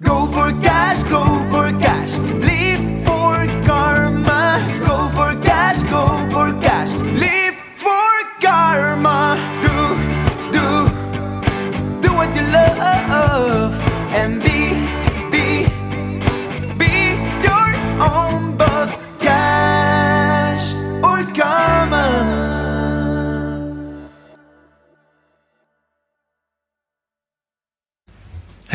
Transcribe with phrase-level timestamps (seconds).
[0.00, 1.57] Go for cash, go for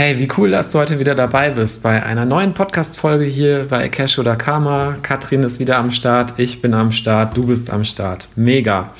[0.05, 3.87] Hey, wie cool, dass du heute wieder dabei bist bei einer neuen Podcast-Folge hier bei
[3.87, 4.97] Cash oder Karma.
[5.01, 8.27] Katrin ist wieder am Start, ich bin am Start, du bist am Start.
[8.35, 8.93] Mega.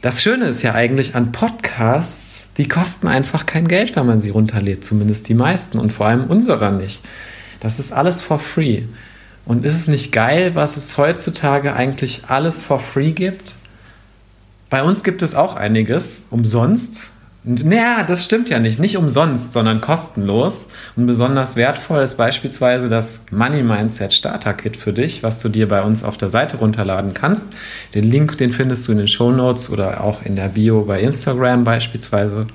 [0.00, 4.30] Das Schöne ist ja eigentlich an Podcasts, die kosten einfach kein Geld, wenn man sie
[4.30, 7.02] runterlädt, zumindest die meisten und vor allem unserer nicht.
[7.60, 8.82] Das ist alles for free.
[9.44, 13.54] Und ist es nicht geil, was es heutzutage eigentlich alles for free gibt?
[14.70, 17.12] Bei uns gibt es auch einiges umsonst.
[17.48, 18.80] Naja, das stimmt ja nicht.
[18.80, 20.66] Nicht umsonst, sondern kostenlos.
[20.96, 25.68] Und besonders wertvoll ist beispielsweise das Money Mindset Starter Kit für dich, was du dir
[25.68, 27.52] bei uns auf der Seite runterladen kannst.
[27.94, 31.00] Den Link, den findest du in den Show Notes oder auch in der Bio bei
[31.00, 32.48] Instagram beispielsweise.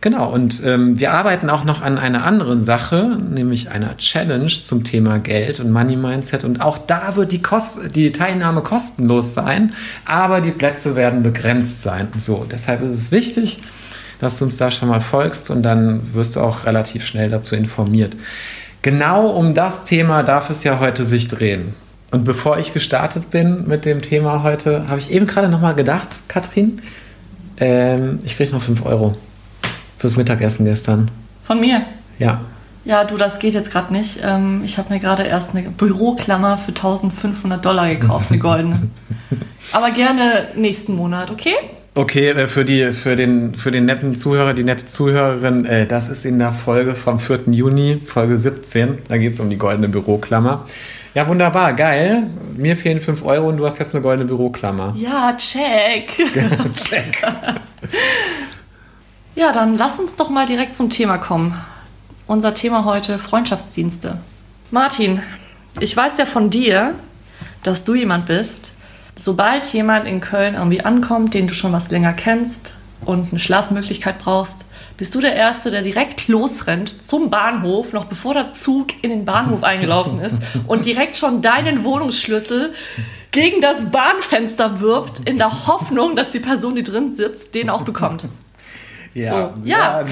[0.00, 4.82] Genau, und ähm, wir arbeiten auch noch an einer anderen Sache, nämlich einer Challenge zum
[4.82, 6.42] Thema Geld und Money Mindset.
[6.42, 11.84] Und auch da wird die, Kost die Teilnahme kostenlos sein, aber die Plätze werden begrenzt
[11.84, 12.08] sein.
[12.18, 13.60] So, deshalb ist es wichtig,
[14.22, 17.56] dass du uns da schon mal folgst und dann wirst du auch relativ schnell dazu
[17.56, 18.16] informiert.
[18.80, 21.74] Genau um das Thema darf es ja heute sich drehen.
[22.12, 25.74] Und bevor ich gestartet bin mit dem Thema heute, habe ich eben gerade noch mal
[25.74, 26.80] gedacht, Katrin,
[27.58, 29.16] ähm, ich kriege noch 5 Euro
[29.98, 31.10] fürs Mittagessen gestern.
[31.42, 31.82] Von mir?
[32.20, 32.42] Ja.
[32.84, 34.20] Ja, du, das geht jetzt gerade nicht.
[34.22, 38.82] Ähm, ich habe mir gerade erst eine Büroklammer für 1500 Dollar gekauft, eine goldene.
[39.72, 41.54] Aber gerne nächsten Monat, okay?
[41.94, 46.08] Okay, äh, für, die, für, den, für den netten Zuhörer, die nette Zuhörerin, äh, das
[46.08, 47.40] ist in der Folge vom 4.
[47.50, 48.98] Juni, Folge 17.
[49.08, 50.64] Da geht es um die goldene Büroklammer.
[51.14, 52.30] Ja, wunderbar, geil.
[52.56, 54.94] Mir fehlen 5 Euro und du hast jetzt eine goldene Büroklammer.
[54.96, 56.08] Ja, check.
[56.74, 57.22] Check.
[59.34, 61.58] Ja, dann lass uns doch mal direkt zum Thema kommen.
[62.26, 64.18] Unser Thema heute Freundschaftsdienste.
[64.70, 65.22] Martin,
[65.80, 66.94] ich weiß ja von dir,
[67.62, 68.74] dass du jemand bist,
[69.16, 72.74] sobald jemand in Köln irgendwie ankommt, den du schon was länger kennst
[73.04, 74.64] und eine Schlafmöglichkeit brauchst,
[74.96, 79.24] bist du der Erste, der direkt losrennt zum Bahnhof, noch bevor der Zug in den
[79.24, 80.36] Bahnhof eingelaufen ist
[80.66, 82.74] und direkt schon deinen Wohnungsschlüssel
[83.30, 87.82] gegen das Bahnfenster wirft, in der Hoffnung, dass die Person, die drin sitzt, den auch
[87.82, 88.26] bekommt.
[89.14, 89.36] Ja, So,
[89.68, 90.04] ja.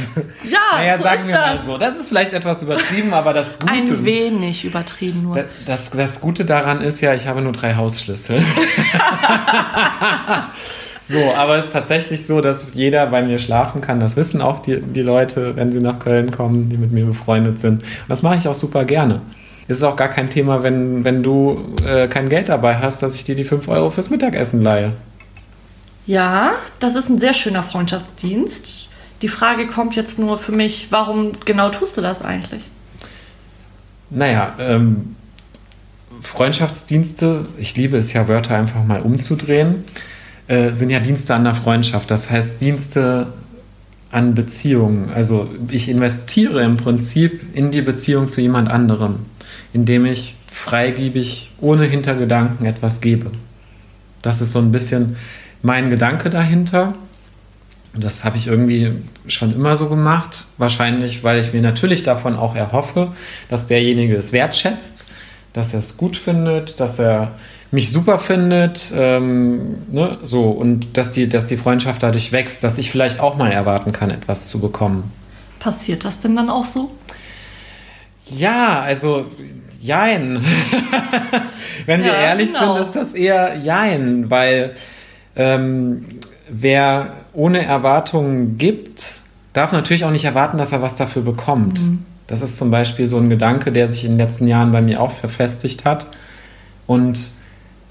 [0.48, 1.66] Ja, naja, so sagen wir mal das.
[1.66, 1.78] so.
[1.78, 3.72] Das ist vielleicht etwas übertrieben, aber das Gute.
[3.72, 5.36] Ein wenig übertrieben nur.
[5.36, 8.40] Da- Das, das Gute daran ist ja, ich habe nur drei Hausschlüssel.
[11.08, 14.00] so, aber es ist tatsächlich so, dass jeder bei mir schlafen kann.
[14.00, 17.58] Das wissen auch die, die Leute, wenn sie nach Köln kommen, die mit mir befreundet
[17.58, 17.82] sind.
[17.82, 19.20] Und das mache ich auch super gerne.
[19.66, 23.14] Es ist auch gar kein Thema, wenn, wenn du äh, kein Geld dabei hast, dass
[23.14, 24.92] ich dir die 5 Euro fürs Mittagessen leihe.
[26.06, 28.89] Ja, das ist ein sehr schöner Freundschaftsdienst.
[29.22, 32.70] Die Frage kommt jetzt nur für mich, warum genau tust du das eigentlich?
[34.08, 35.16] Naja, ähm,
[36.22, 39.84] Freundschaftsdienste, ich liebe es ja, Wörter einfach mal umzudrehen,
[40.48, 42.10] äh, sind ja Dienste an der Freundschaft.
[42.10, 43.32] Das heißt Dienste
[44.10, 45.10] an Beziehungen.
[45.14, 49.20] Also ich investiere im Prinzip in die Beziehung zu jemand anderem,
[49.72, 53.30] indem ich freigiebig, ohne Hintergedanken etwas gebe.
[54.22, 55.16] Das ist so ein bisschen
[55.62, 56.94] mein Gedanke dahinter.
[57.92, 58.92] Und das habe ich irgendwie
[59.26, 60.46] schon immer so gemacht.
[60.58, 63.12] Wahrscheinlich, weil ich mir natürlich davon auch erhoffe,
[63.48, 65.06] dass derjenige es wertschätzt,
[65.52, 67.32] dass er es gut findet, dass er
[67.72, 72.78] mich super findet, ähm, ne, so und dass die, dass die Freundschaft dadurch wächst, dass
[72.78, 75.10] ich vielleicht auch mal erwarten kann, etwas zu bekommen.
[75.60, 76.90] Passiert das denn dann auch so?
[78.26, 79.26] Ja, also
[79.80, 80.44] jein.
[81.86, 82.74] Wenn wir Ja, ehrlich genau.
[82.74, 84.74] sind, ist das eher jein, weil
[85.36, 86.04] ähm,
[86.48, 89.20] wer ohne Erwartungen gibt,
[89.52, 91.80] darf natürlich auch nicht erwarten, dass er was dafür bekommt.
[92.26, 95.00] Das ist zum Beispiel so ein Gedanke, der sich in den letzten Jahren bei mir
[95.00, 96.06] auch verfestigt hat.
[96.86, 97.18] Und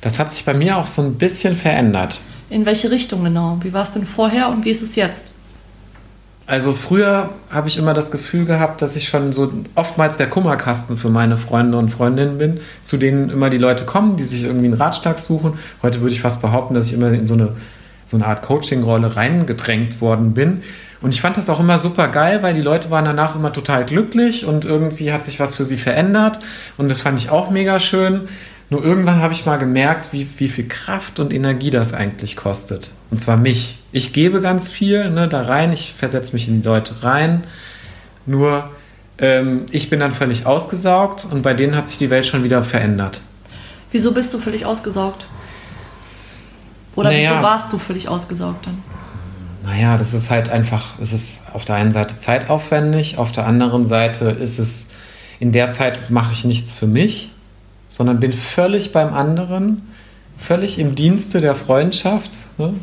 [0.01, 2.21] das hat sich bei mir auch so ein bisschen verändert.
[2.49, 3.59] In welche Richtung genau?
[3.61, 5.33] Wie war es denn vorher und wie ist es jetzt?
[6.47, 10.97] Also früher habe ich immer das Gefühl gehabt, dass ich schon so oftmals der Kummerkasten
[10.97, 14.65] für meine Freunde und Freundinnen bin, zu denen immer die Leute kommen, die sich irgendwie
[14.65, 15.59] einen Ratschlag suchen.
[15.83, 17.55] Heute würde ich fast behaupten, dass ich immer in so eine,
[18.09, 20.61] so eine Art Coaching-Rolle reingedrängt worden bin.
[21.01, 23.85] Und ich fand das auch immer super geil, weil die Leute waren danach immer total
[23.85, 26.39] glücklich und irgendwie hat sich was für sie verändert.
[26.77, 28.27] Und das fand ich auch mega schön.
[28.69, 32.91] Nur irgendwann habe ich mal gemerkt, wie, wie viel Kraft und Energie das eigentlich kostet.
[33.11, 33.79] Und zwar mich.
[33.91, 37.43] Ich gebe ganz viel ne, da rein, ich versetze mich in die Leute rein.
[38.25, 38.69] Nur
[39.21, 42.63] Ähm, ich bin dann völlig ausgesaugt und bei denen hat sich die Welt schon wieder
[42.63, 43.21] verändert.
[43.91, 45.25] Wieso bist du völlig ausgesaugt?
[46.95, 47.31] Oder Naja.
[47.31, 48.83] wieso warst du völlig ausgesaugt dann?
[49.63, 53.85] Naja, das ist halt einfach, es ist auf der einen Seite zeitaufwendig, auf der anderen
[53.85, 54.89] Seite ist es,
[55.39, 57.31] in der Zeit mache ich nichts für mich,
[57.89, 59.87] sondern bin völlig beim anderen,
[60.37, 62.31] völlig im Dienste der Freundschaft.
[62.57, 62.73] Ne?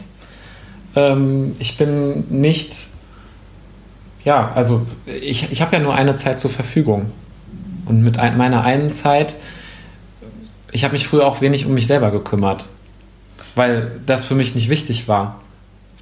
[0.95, 2.87] Ähm, ich bin nicht,
[4.25, 7.11] ja, also ich, ich habe ja nur eine Zeit zur Verfügung.
[7.87, 9.37] Und mit ein, meiner einen Zeit,
[10.73, 12.67] ich habe mich früher auch wenig um mich selber gekümmert,
[13.57, 15.41] weil das für mich nicht wichtig war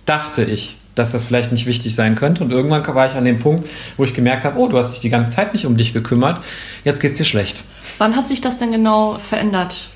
[0.07, 2.45] dachte ich, dass das vielleicht nicht wichtig sein könnte.
[2.45, 5.01] Und irgendwann war ich an dem Punkt, wo ich gemerkt habe, oh, du hast dich
[5.01, 6.43] die ganze Zeit nicht um dich gekümmert,
[6.85, 7.65] jetzt geht's dir schlecht.
[7.99, 9.89] Wann hat sich das denn genau verändert?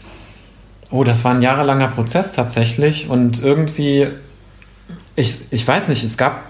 [0.90, 3.08] Oh, das war ein jahrelanger Prozess tatsächlich.
[3.08, 4.08] Und irgendwie,
[5.14, 6.43] ich, ich weiß nicht, es gab,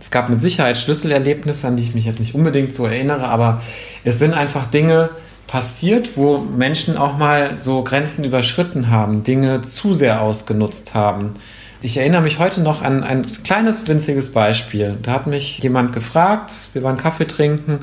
[0.00, 3.62] es gab mit Sicherheit Schlüsselerlebnisse, an die ich mich jetzt nicht unbedingt so erinnere, aber
[4.04, 5.10] es sind einfach Dinge
[5.52, 11.34] passiert, wo Menschen auch mal so Grenzen überschritten haben, Dinge zu sehr ausgenutzt haben.
[11.82, 14.96] Ich erinnere mich heute noch an ein kleines, winziges Beispiel.
[15.02, 17.80] Da hat mich jemand gefragt, wir waren Kaffee trinken,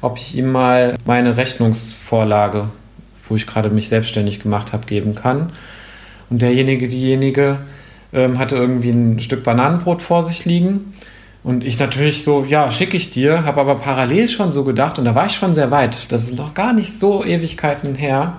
[0.00, 2.68] ob ich ihm mal meine Rechnungsvorlage,
[3.28, 5.52] wo ich gerade mich selbstständig gemacht habe, geben kann.
[6.30, 7.58] Und derjenige, diejenige
[8.12, 10.94] ähm, hatte irgendwie ein Stück Bananenbrot vor sich liegen.
[11.44, 15.04] Und ich natürlich so, ja, schicke ich dir, habe aber parallel schon so gedacht, und
[15.04, 18.38] da war ich schon sehr weit, das ist noch gar nicht so Ewigkeiten her.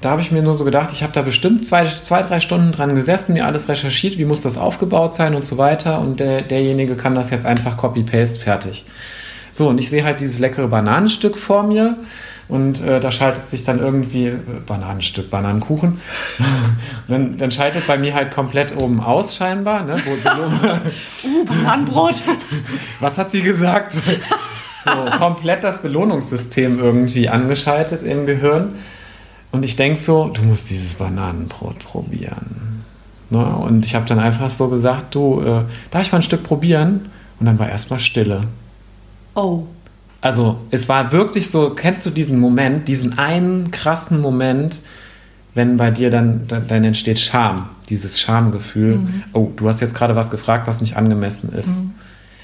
[0.00, 2.72] Da habe ich mir nur so gedacht, ich habe da bestimmt zwei, zwei, drei Stunden
[2.72, 5.98] dran gesessen, mir alles recherchiert, wie muss das aufgebaut sein und so weiter.
[6.00, 8.84] Und der, derjenige kann das jetzt einfach copy-paste, fertig.
[9.50, 11.96] So, und ich sehe halt dieses leckere Bananenstück vor mir.
[12.48, 16.00] Und äh, da schaltet sich dann irgendwie äh, Bananenstück, Bananenkuchen.
[17.08, 19.82] Dann, dann schaltet bei mir halt komplett oben aus, scheinbar.
[19.82, 19.96] Ne?
[20.04, 22.22] Wo, Uh, Bananenbrot.
[23.00, 23.92] was hat sie gesagt?
[23.92, 28.76] So, komplett das Belohnungssystem irgendwie angeschaltet im Gehirn.
[29.52, 32.84] Und ich denke so, du musst dieses Bananenbrot probieren.
[33.30, 33.44] Ne?
[33.44, 37.10] Und ich habe dann einfach so gesagt, du, äh, darf ich mal ein Stück probieren?
[37.38, 38.44] Und dann war erstmal Stille.
[39.34, 39.66] Oh.
[40.24, 44.80] Also es war wirklich so, kennst du diesen Moment, diesen einen krassen Moment,
[45.52, 49.00] wenn bei dir dann, dann, dann entsteht Scham, dieses Schamgefühl.
[49.34, 51.72] Oh, du hast jetzt gerade was gefragt, was nicht angemessen ist.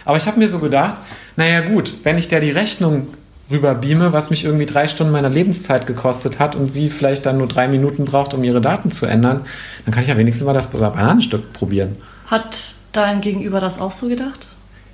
[0.04, 0.96] Aber ich habe mir so gedacht,
[1.36, 3.06] naja gut, wenn ich der die Rechnung
[3.50, 7.48] rüberbeame, was mich irgendwie drei Stunden meiner Lebenszeit gekostet hat und sie vielleicht dann nur
[7.48, 9.46] drei Minuten braucht, um ihre Daten zu ändern,
[9.86, 11.96] dann kann ich ja wenigstens mal das Bananenstück probieren.
[12.26, 14.48] Hat dein Gegenüber das auch so gedacht?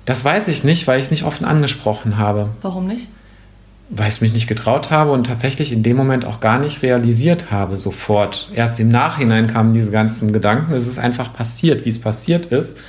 [0.07, 2.49] Das weiß ich nicht, weil ich es nicht offen angesprochen habe.
[2.63, 3.07] Warum nicht?
[3.89, 6.81] weil ich es mich nicht getraut habe und tatsächlich in dem Moment auch gar nicht
[6.81, 8.49] realisiert habe sofort.
[8.53, 10.73] Erst im Nachhinein kamen diese ganzen Gedanken.
[10.73, 12.79] Es ist einfach passiert, wie es passiert ist.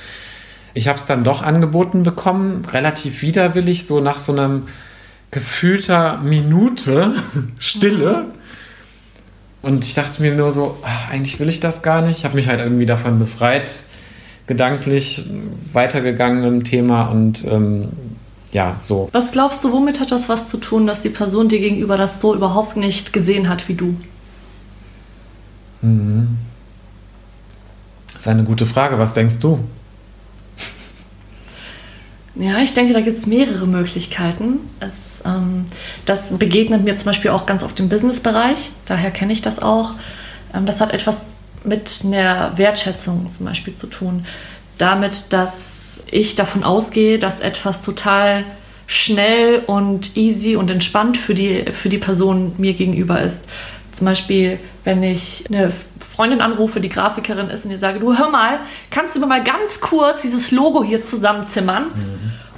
[0.73, 4.67] Ich habe es dann doch angeboten bekommen, relativ widerwillig, so nach so einem
[5.31, 7.13] gefühlter Minute
[7.59, 8.25] Stille.
[9.61, 12.19] Und ich dachte mir nur so, ach, eigentlich will ich das gar nicht.
[12.19, 13.83] Ich habe mich halt irgendwie davon befreit,
[14.49, 15.25] gedanklich
[15.73, 17.89] weitergegangen im Thema und ähm,
[18.51, 19.07] ja, so.
[19.11, 22.19] Was glaubst du, womit hat das was zu tun, dass die Person dir gegenüber das
[22.19, 23.95] so überhaupt nicht gesehen hat wie du?
[28.11, 28.97] Das ist eine gute Frage.
[28.97, 29.59] Was denkst du?
[32.35, 34.61] Ja, ich denke, da gibt es mehrere Möglichkeiten.
[34.79, 35.65] Es, ähm,
[36.05, 39.93] das begegnet mir zum Beispiel auch ganz oft im Businessbereich, daher kenne ich das auch.
[40.55, 44.25] Ähm, das hat etwas mit einer Wertschätzung zum Beispiel zu tun.
[44.77, 48.45] Damit, dass ich davon ausgehe, dass etwas total
[48.87, 53.45] schnell und easy und entspannt für die, für die Person mir gegenüber ist.
[53.91, 58.29] Zum Beispiel, wenn ich eine Freundin anrufe, die Grafikerin ist und ihr sage, du hör
[58.29, 61.85] mal, kannst du mir mal ganz kurz dieses Logo hier zusammenzimmern?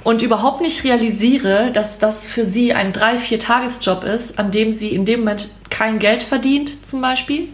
[0.04, 4.72] Und überhaupt nicht realisiere, dass das für sie ein drei, vier Tagesjob ist, an dem
[4.72, 7.48] sie in dem Moment kein Geld verdient, zum Beispiel.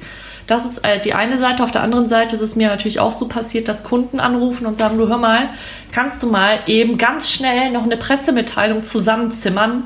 [0.49, 1.63] Das ist äh, die eine Seite.
[1.63, 4.77] Auf der anderen Seite ist es mir natürlich auch so passiert, dass Kunden anrufen und
[4.77, 5.51] sagen, du hör mal,
[5.93, 9.85] kannst du mal eben ganz schnell noch eine Pressemitteilung zusammenzimmern?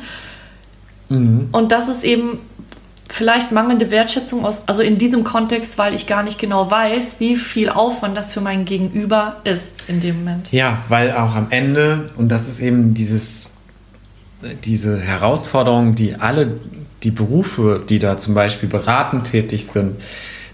[1.09, 2.39] Und das ist eben
[3.11, 7.37] vielleicht mangelnde Wertschätzung aus, also in diesem Kontext, weil ich gar nicht genau weiß, wie
[7.37, 10.51] viel Aufwand das für mein Gegenüber ist in dem Moment.
[10.53, 13.51] Ja, weil auch am Ende, und das ist eben dieses,
[14.65, 16.59] diese Herausforderung, die alle
[17.03, 20.01] die Berufe, die da zum Beispiel beratend tätig sind,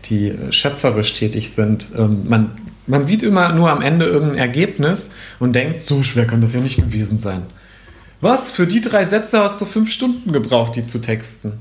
[0.08, 2.50] die schöpferisch tätig sind, ähm, man,
[2.86, 6.60] man sieht immer nur am Ende irgendein Ergebnis und denkt, so schwer kann das ja
[6.60, 7.42] nicht gewesen sein.
[8.20, 8.50] Was?
[8.50, 11.52] Für die drei Sätze hast du fünf Stunden gebraucht, die zu texten.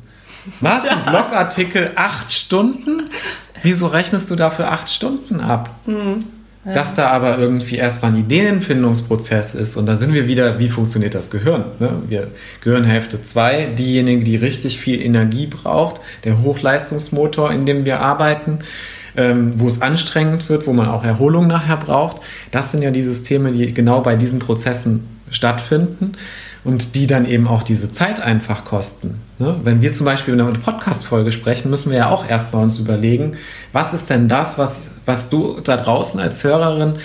[0.62, 0.88] Was?
[0.88, 3.10] Ein Blogartikel acht Stunden?
[3.64, 5.70] Wieso rechnest du dafür acht Stunden ab?
[6.74, 11.16] Dass da aber irgendwie erstmal ein Ideenfindungsprozess ist und da sind wir wieder, wie funktioniert
[11.16, 11.66] das Gehirn?
[11.80, 11.92] Ne?
[12.08, 12.28] Wir
[12.62, 18.60] Gehirnhälfte 2, diejenige, die richtig viel Energie braucht, der Hochleistungsmotor, in dem wir arbeiten,
[19.16, 22.18] ähm, wo es anstrengend wird, wo man auch Erholung nachher braucht.
[22.52, 26.14] Das sind ja die Systeme, die genau bei diesen Prozessen stattfinden
[26.68, 29.22] und die dann eben auch diese Zeit einfach kosten.
[29.40, 29.56] Ne?
[29.64, 33.38] Wenn wir zum Beispiel in einer Podcast-Folge sprechen, müssen wir ja auch erstmal uns überlegen,
[33.72, 36.96] was ist denn das, was, was du da draußen als Hörerin,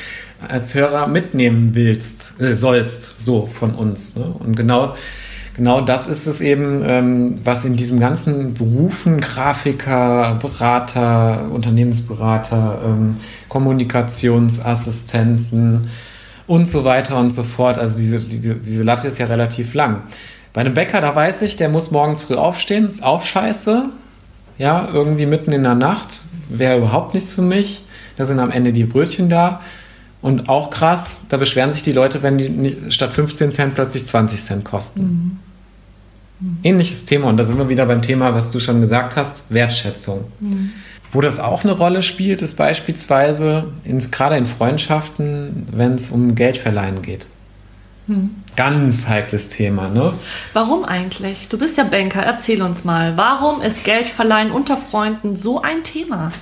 [0.48, 4.16] als Hörer mitnehmen willst, äh, sollst, so von uns.
[4.16, 4.24] Ne?
[4.24, 4.96] Und genau,
[5.54, 13.18] genau das ist es eben, ähm, was in diesen ganzen Berufen, Grafiker, Berater, Unternehmensberater, ähm,
[13.48, 15.88] Kommunikationsassistenten,
[16.46, 17.78] und so weiter und so fort.
[17.78, 20.02] Also diese, diese, diese Latte ist ja relativ lang.
[20.52, 23.86] Bei einem Bäcker, da weiß ich, der muss morgens früh aufstehen, ist auch scheiße.
[24.58, 27.84] Ja, irgendwie mitten in der Nacht wäre überhaupt nichts für mich.
[28.16, 29.60] Da sind am Ende die Brötchen da.
[30.20, 34.06] Und auch krass, da beschweren sich die Leute, wenn die nicht, statt 15 Cent plötzlich
[34.06, 35.02] 20 Cent kosten.
[35.02, 35.38] Mhm.
[36.48, 36.58] Mhm.
[36.62, 37.28] Ähnliches Thema.
[37.28, 40.24] Und da sind wir wieder beim Thema, was du schon gesagt hast, Wertschätzung.
[40.38, 40.70] Mhm.
[41.12, 46.34] Wo das auch eine Rolle spielt, ist beispielsweise in, gerade in Freundschaften, wenn es um
[46.34, 47.26] Geldverleihen geht.
[48.06, 48.34] Hm.
[48.56, 50.14] Ganz heikles Thema, ne?
[50.54, 51.48] Warum eigentlich?
[51.48, 53.16] Du bist ja Banker, erzähl uns mal.
[53.16, 56.32] Warum ist Geldverleihen unter Freunden so ein Thema?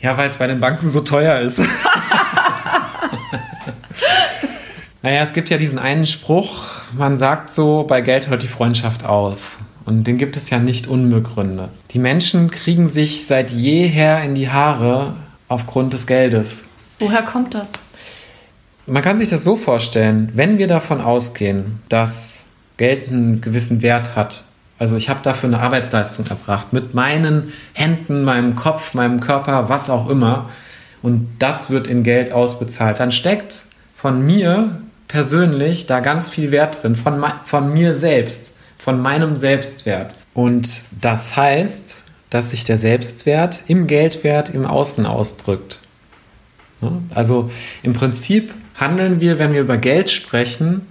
[0.00, 1.58] Ja, weil es bei den Banken so teuer ist.
[5.02, 9.04] naja, es gibt ja diesen einen Spruch, man sagt so, bei Geld hört die Freundschaft
[9.04, 9.58] auf.
[9.84, 11.70] Und den gibt es ja nicht unbegründet.
[11.90, 15.14] Die Menschen kriegen sich seit jeher in die Haare
[15.48, 16.64] aufgrund des Geldes.
[16.98, 17.72] Woher kommt das?
[18.86, 22.44] Man kann sich das so vorstellen, wenn wir davon ausgehen, dass
[22.76, 24.44] Geld einen gewissen Wert hat,
[24.78, 29.88] also ich habe dafür eine Arbeitsleistung erbracht, mit meinen Händen, meinem Kopf, meinem Körper, was
[29.88, 30.50] auch immer,
[31.02, 36.82] und das wird in Geld ausbezahlt, dann steckt von mir persönlich da ganz viel Wert
[36.82, 38.51] drin, von, von mir selbst
[38.84, 40.14] von meinem Selbstwert.
[40.34, 45.80] Und das heißt, dass sich der Selbstwert im Geldwert im Außen ausdrückt.
[47.14, 47.50] Also
[47.82, 50.86] im Prinzip handeln wir, wenn wir über Geld sprechen,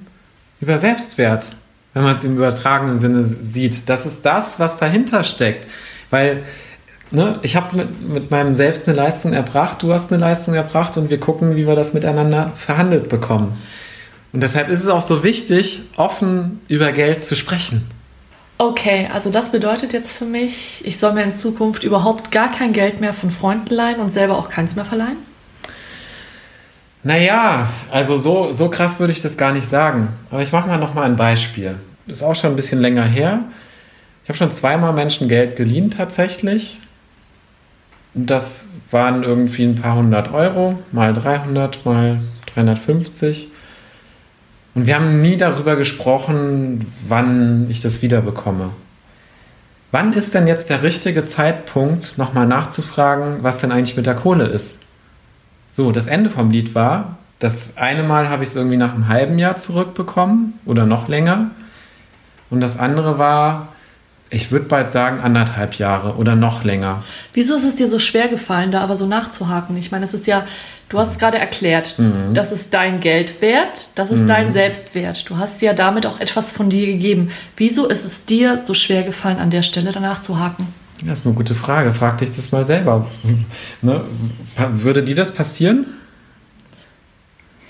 [0.62, 1.48] über Selbstwert,
[1.94, 3.90] wenn man es im übertragenen Sinne sieht.
[3.90, 5.68] Das ist das, was dahinter steckt.
[6.12, 6.44] Weil
[7.10, 10.96] ne, ich habe mit, mit meinem Selbst eine Leistung erbracht, du hast eine Leistung erbracht
[10.96, 13.58] und wir gucken, wie wir das miteinander verhandelt bekommen.
[14.34, 17.86] Und deshalb ist es auch so wichtig, offen über Geld zu sprechen.
[18.58, 22.74] Okay, also das bedeutet jetzt für mich, ich soll mir in Zukunft überhaupt gar kein
[22.74, 25.18] Geld mehr von Freunden leihen und selber auch keins mehr verleihen?
[27.04, 30.10] Naja, also so, so krass würde ich das gar nicht sagen.
[30.30, 31.76] Aber ich mache mal noch mal ein Beispiel.
[32.06, 33.40] Ist auch schon ein bisschen länger her.
[34.24, 36.80] Ich habe schon zweimal Menschen Geld geliehen tatsächlich.
[38.14, 42.20] Das waren irgendwie ein paar hundert Euro, mal 300, mal
[42.54, 43.48] 350.
[44.74, 48.70] Und wir haben nie darüber gesprochen, wann ich das wiederbekomme.
[49.92, 54.46] Wann ist denn jetzt der richtige Zeitpunkt, nochmal nachzufragen, was denn eigentlich mit der Kohle
[54.46, 54.80] ist?
[55.72, 59.10] So, das Ende vom Lied war, das eine Mal habe ich es irgendwie nach einem
[59.10, 61.52] halben Jahr zurückbekommen oder noch länger.
[62.50, 63.70] Und das andere war,
[64.32, 67.04] ich würde bald sagen, anderthalb Jahre oder noch länger.
[67.34, 69.78] Wieso ist es dir so schwer gefallen, da aber so nachzuhaken?
[69.78, 70.46] Ich meine, es ist ja
[70.92, 72.34] Du hast gerade erklärt, mhm.
[72.34, 74.28] das ist dein Geld wert, das ist mhm.
[74.28, 75.30] dein Selbstwert.
[75.30, 77.32] Du hast ja damit auch etwas von dir gegeben.
[77.56, 80.68] Wieso ist es dir so schwer gefallen, an der Stelle danach zu haken?
[81.06, 81.94] Das ist eine gute Frage.
[81.94, 83.08] Frag dich das mal selber.
[83.82, 84.04] ne?
[84.70, 85.86] Würde dir das passieren?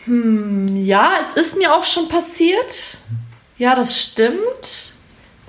[0.05, 2.97] Hm, ja, es ist mir auch schon passiert.
[3.59, 4.95] Ja, das stimmt.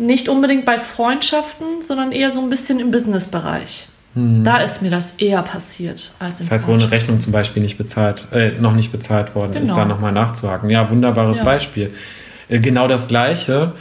[0.02, 3.88] Nicht unbedingt bei Freundschaften, sondern eher so ein bisschen im Businessbereich.
[4.14, 4.44] Hm.
[4.44, 7.78] Da ist mir das eher passiert als Das heißt, wo eine Rechnung zum Beispiel nicht
[7.78, 9.64] bezahlt, äh, noch nicht bezahlt worden genau.
[9.64, 10.68] ist, da nochmal nachzuhaken.
[10.70, 11.44] Ja, wunderbares ja.
[11.44, 11.92] Beispiel.
[12.48, 13.72] Äh, genau das Gleiche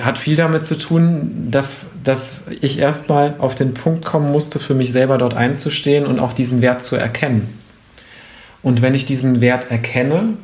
[0.00, 4.74] hat viel damit zu tun, dass, dass ich erstmal auf den Punkt kommen musste, für
[4.74, 7.58] mich selber dort einzustehen und auch diesen Wert zu erkennen.
[8.62, 10.34] Und wenn ich diesen Wert erkenne,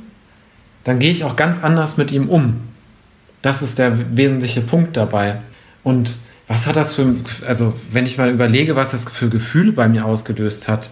[0.84, 2.60] dann gehe ich auch ganz anders mit ihm um.
[3.42, 5.36] Das ist der wesentliche Punkt dabei.
[5.82, 6.16] Und
[6.48, 7.14] was hat das für,
[7.46, 10.90] also wenn ich mal überlege, was das für Gefühle bei mir ausgelöst hat,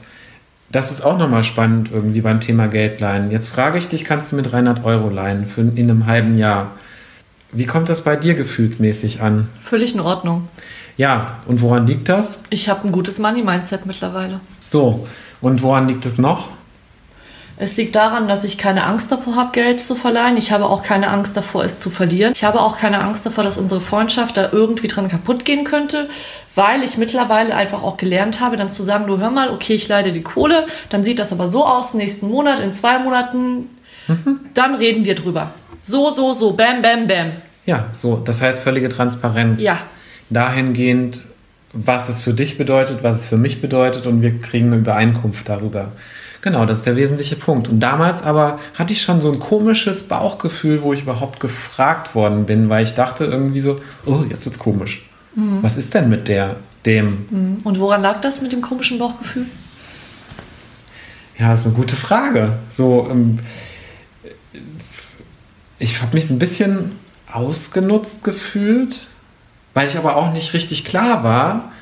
[0.70, 3.30] das ist auch nochmal spannend irgendwie beim Thema Geld leihen.
[3.30, 6.72] Jetzt frage ich dich, kannst du mit 300 Euro leihen für in einem halben Jahr?
[7.52, 9.48] Wie kommt das bei dir gefühltmäßig an?
[9.62, 10.48] Völlig in Ordnung.
[10.98, 12.42] Ja, und woran liegt das?
[12.50, 14.40] Ich habe ein gutes Money-Mindset mittlerweile.
[14.64, 15.06] So,
[15.40, 16.48] und woran liegt es noch?
[17.60, 20.36] Es liegt daran, dass ich keine Angst davor habe, Geld zu verleihen.
[20.36, 22.32] Ich habe auch keine Angst davor, es zu verlieren.
[22.36, 26.08] Ich habe auch keine Angst davor, dass unsere Freundschaft da irgendwie dran kaputt gehen könnte,
[26.54, 29.88] weil ich mittlerweile einfach auch gelernt habe, dann zu sagen, du hör mal, okay, ich
[29.88, 33.68] leide die Kohle, dann sieht das aber so aus, nächsten Monat, in zwei Monaten,
[34.06, 34.40] mhm.
[34.54, 35.50] dann reden wir drüber.
[35.82, 37.32] So, so, so, bam, bam, bam.
[37.66, 39.60] Ja, so, das heißt völlige Transparenz.
[39.60, 39.78] Ja.
[40.30, 41.24] Dahingehend,
[41.72, 45.48] was es für dich bedeutet, was es für mich bedeutet und wir kriegen eine Übereinkunft
[45.48, 45.90] darüber.
[46.40, 47.68] Genau, das ist der wesentliche Punkt.
[47.68, 52.46] Und damals aber hatte ich schon so ein komisches Bauchgefühl, wo ich überhaupt gefragt worden
[52.46, 55.08] bin, weil ich dachte irgendwie so, oh, jetzt wird's komisch.
[55.34, 55.58] Mhm.
[55.62, 57.26] Was ist denn mit der, dem?
[57.30, 57.58] Mhm.
[57.64, 59.46] Und woran lag das mit dem komischen Bauchgefühl?
[61.38, 62.58] Ja, das ist eine gute Frage.
[62.68, 63.40] So, ähm,
[65.78, 66.92] ich habe mich ein bisschen
[67.32, 69.08] ausgenutzt gefühlt,
[69.74, 71.72] weil ich aber auch nicht richtig klar war,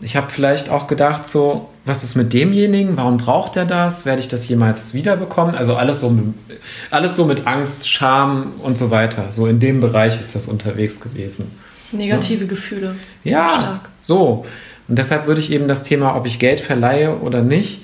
[0.00, 2.96] ich habe vielleicht auch gedacht, so, was ist mit demjenigen?
[2.96, 4.04] Warum braucht er das?
[4.04, 5.54] Werde ich das jemals wiederbekommen?
[5.54, 6.18] Also alles so,
[6.90, 9.30] alles so mit Angst, Scham und so weiter.
[9.30, 11.52] So in dem Bereich ist das unterwegs gewesen.
[11.92, 12.50] Negative ja.
[12.50, 12.96] Gefühle.
[13.22, 13.80] Ja, stark.
[14.00, 14.44] so.
[14.88, 17.82] Und deshalb würde ich eben das Thema, ob ich Geld verleihe oder nicht,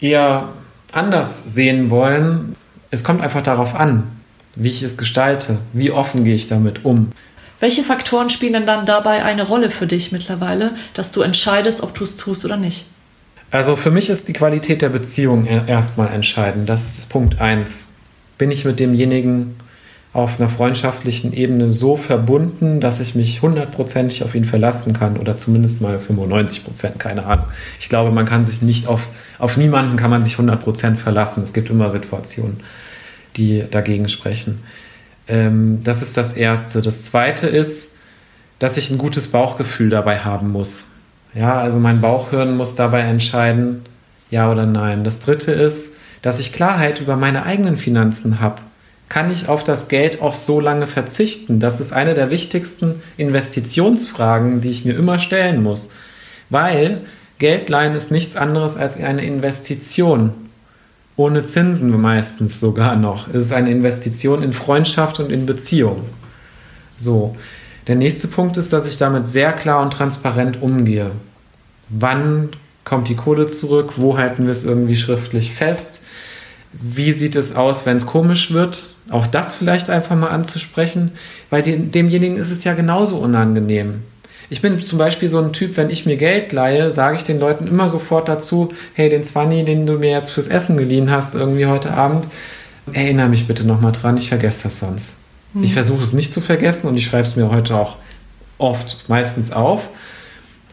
[0.00, 0.48] eher
[0.90, 2.56] anders sehen wollen.
[2.90, 4.10] Es kommt einfach darauf an,
[4.54, 7.10] wie ich es gestalte, wie offen gehe ich damit um.
[7.60, 11.94] Welche Faktoren spielen denn dann dabei eine Rolle für dich mittlerweile, dass du entscheidest, ob
[11.94, 12.86] du es tust oder nicht?
[13.52, 16.70] Also für mich ist die Qualität der Beziehung erstmal entscheidend.
[16.70, 17.88] Das ist Punkt 1.
[18.38, 19.56] Bin ich mit demjenigen
[20.14, 25.36] auf einer freundschaftlichen Ebene so verbunden, dass ich mich hundertprozentig auf ihn verlassen kann oder
[25.36, 27.44] zumindest mal 95 Prozent, keine Ahnung.
[27.78, 31.42] Ich glaube, man kann sich nicht auf, auf niemanden kann man sich 100 Prozent verlassen.
[31.42, 32.60] Es gibt immer Situationen,
[33.36, 34.62] die dagegen sprechen.
[35.28, 36.80] Ähm, das ist das Erste.
[36.80, 37.96] Das Zweite ist,
[38.58, 40.86] dass ich ein gutes Bauchgefühl dabei haben muss.
[41.34, 43.82] Ja, also mein Bauchhirn muss dabei entscheiden,
[44.30, 45.04] ja oder nein.
[45.04, 48.60] Das Dritte ist, dass ich Klarheit über meine eigenen Finanzen habe.
[49.08, 51.60] Kann ich auf das Geld auch so lange verzichten?
[51.60, 55.90] Das ist eine der wichtigsten Investitionsfragen, die ich mir immer stellen muss.
[56.48, 57.02] Weil
[57.38, 60.32] Geldleihen ist nichts anderes als eine Investition
[61.16, 63.28] ohne Zinsen meistens sogar noch.
[63.28, 66.02] Es ist eine Investition in Freundschaft und in Beziehung.
[66.96, 67.36] So.
[67.88, 71.10] Der nächste Punkt ist, dass ich damit sehr klar und transparent umgehe.
[71.88, 72.50] Wann
[72.84, 73.94] kommt die Kohle zurück?
[73.96, 76.04] Wo halten wir es irgendwie schriftlich fest?
[76.72, 78.94] Wie sieht es aus, wenn es komisch wird?
[79.10, 81.12] Auch das vielleicht einfach mal anzusprechen,
[81.50, 84.02] weil demjenigen ist es ja genauso unangenehm.
[84.48, 87.40] Ich bin zum Beispiel so ein Typ, wenn ich mir Geld leihe, sage ich den
[87.40, 91.34] Leuten immer sofort dazu, hey, den Zwanni, den du mir jetzt fürs Essen geliehen hast,
[91.34, 92.28] irgendwie heute Abend,
[92.92, 95.14] erinnere mich bitte nochmal dran, ich vergesse das sonst.
[95.54, 95.62] Hm.
[95.62, 97.96] Ich versuche es nicht zu vergessen und ich schreibe es mir heute auch
[98.58, 99.88] oft, meistens auf,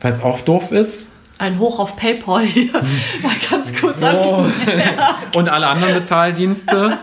[0.02, 1.10] weil es auch doof ist.
[1.38, 2.72] Ein Hoch auf PayPal hier.
[3.24, 4.46] Mal ganz kurz so.
[5.38, 6.98] Und alle anderen Bezahldienste.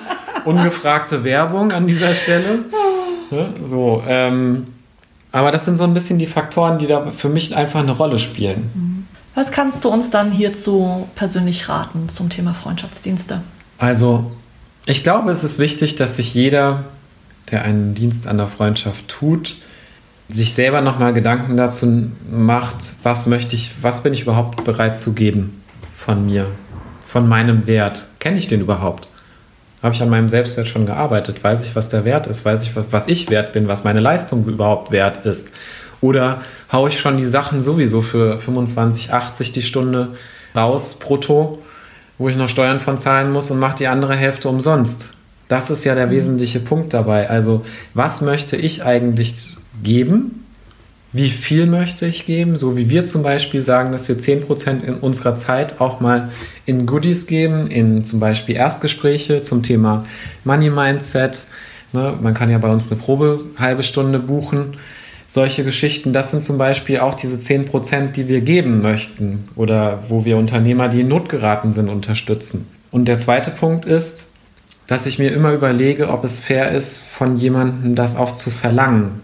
[0.45, 2.67] Ungefragte Werbung an dieser Stelle.
[3.31, 3.55] Ne?
[3.65, 4.67] So, ähm,
[5.33, 8.19] aber das sind so ein bisschen die Faktoren, die da für mich einfach eine Rolle
[8.19, 9.07] spielen.
[9.35, 13.43] Was kannst du uns dann hierzu persönlich raten zum Thema Freundschaftsdienste?
[13.77, 14.31] Also,
[14.87, 16.85] ich glaube, es ist wichtig, dass sich jeder,
[17.51, 19.57] der einen Dienst an der Freundschaft tut,
[20.29, 25.13] sich selber nochmal Gedanken dazu macht, was möchte ich, was bin ich überhaupt bereit zu
[25.13, 25.63] geben
[25.95, 26.47] von mir,
[27.07, 28.09] von meinem Wert.
[28.19, 29.09] Kenne ich den überhaupt?
[29.87, 31.43] habe ich an meinem Selbstwert schon gearbeitet?
[31.45, 32.45] Weiß ich, was der Wert ist?
[32.45, 33.69] Weiß ich, was ich wert bin?
[33.69, 35.53] Was meine Leistung überhaupt wert ist?
[36.01, 40.15] Oder haue ich schon die Sachen sowieso für 25, 80 die Stunde
[40.55, 41.63] raus brutto,
[42.19, 45.16] wo ich noch Steuern von zahlen muss und mache die andere Hälfte umsonst?
[45.49, 46.13] Das ist ja der mhm.
[46.13, 47.31] wesentliche Punkt dabei.
[47.31, 50.47] Also, was möchte ich eigentlich geben?
[51.17, 54.95] wie viel möchte ich geben, so wie wir zum Beispiel sagen, dass wir 10% in
[54.95, 56.31] unserer Zeit auch mal
[56.67, 60.05] in Goodies geben, in zum Beispiel Erstgespräche zum Thema
[60.45, 61.45] Money Mindset.
[61.93, 64.77] Ne, man kann ja bei uns eine Probe halbe Stunde buchen.
[65.27, 70.25] Solche Geschichten, das sind zum Beispiel auch diese 10%, die wir geben möchten oder wo
[70.25, 72.69] wir Unternehmer, die in Not geraten sind, unterstützen.
[72.91, 74.29] Und der zweite Punkt ist,
[74.87, 79.21] dass ich mir immer überlege, ob es fair ist, von jemandem das auch zu verlangen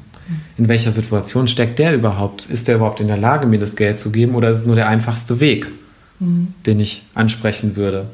[0.57, 2.47] in welcher Situation steckt der überhaupt?
[2.47, 4.77] Ist der überhaupt in der Lage, mir das Geld zu geben oder ist es nur
[4.77, 5.69] der einfachste Weg,
[6.21, 6.55] mhm.
[6.67, 8.07] den ich ansprechen würde?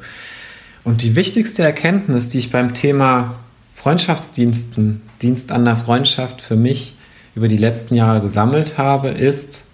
[0.85, 3.35] Und die wichtigste Erkenntnis, die ich beim Thema
[3.75, 6.95] Freundschaftsdiensten, Dienst an der Freundschaft für mich
[7.35, 9.67] über die letzten Jahre gesammelt habe, ist,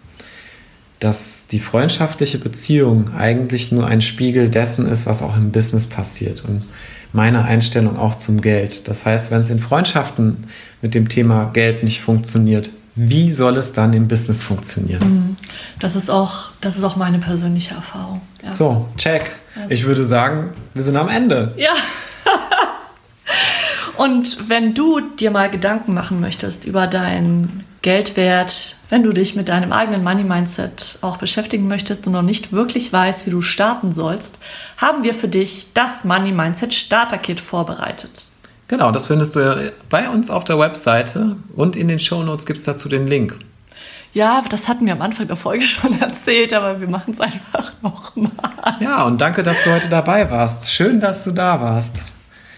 [1.01, 6.45] dass die freundschaftliche Beziehung eigentlich nur ein Spiegel dessen ist, was auch im Business passiert.
[6.47, 6.65] Und
[7.13, 8.89] meine Einstellung auch zum Geld.
[8.89, 10.49] Das heißt, wenn es in Freundschaften
[10.83, 15.37] mit dem Thema Geld nicht funktioniert, wie soll es dann im Business funktionieren?
[15.81, 18.21] Das ist auch, das ist auch meine persönliche Erfahrung.
[18.43, 18.53] Ja.
[18.53, 19.33] So, check.
[19.69, 21.55] Ich würde sagen, wir sind am Ende.
[21.57, 21.73] Ja.
[23.97, 29.51] Und wenn du dir mal Gedanken machen möchtest über deinen Geldwert, wenn du dich mit
[29.51, 33.93] deinem eigenen Money Mindset auch beschäftigen möchtest und noch nicht wirklich weißt, wie du starten
[33.93, 34.39] sollst,
[34.79, 38.29] haben wir für dich das Money Mindset Starter Kit vorbereitet.
[38.69, 42.65] Genau, das findest du bei uns auf der Webseite und in den Shownotes gibt es
[42.65, 43.37] dazu den Link.
[44.15, 47.71] Ja, das hatten wir am Anfang der Folge schon erzählt, aber wir machen es einfach
[47.83, 48.31] nochmal.
[48.81, 50.73] Ja, und danke, dass du heute dabei warst.
[50.73, 52.07] Schön, dass du da warst.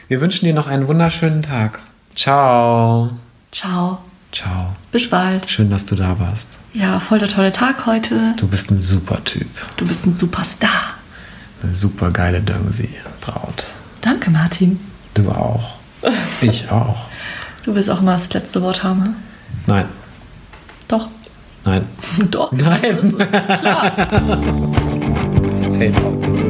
[0.07, 1.81] Wir wünschen dir noch einen wunderschönen Tag.
[2.15, 3.11] Ciao.
[3.51, 4.06] Ciao.
[4.37, 4.77] Ciao.
[4.93, 5.49] Bis bald.
[5.51, 6.59] Schön, dass du da warst.
[6.75, 8.35] Ja, voll der tolle Tag heute.
[8.37, 9.49] Du bist ein super Typ.
[9.79, 10.93] Du bist ein Superstar.
[11.63, 13.65] Eine super geile Döngsi-Braut.
[14.03, 14.79] Danke, Martin.
[15.15, 15.77] Du auch.
[16.43, 17.07] Ich auch.
[17.63, 19.17] Du willst auch mal das letzte Wort haben.
[19.67, 19.87] Nein.
[20.87, 21.09] Doch.
[21.65, 21.87] Nein.
[22.31, 22.53] Doch.
[22.53, 23.17] Nein.
[23.59, 23.93] Klar.
[25.65, 26.46] Out, bitte.